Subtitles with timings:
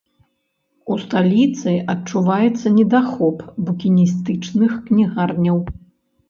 [0.93, 5.63] У сталіцы адчуваецца недахоп букіністычных кнігарняў.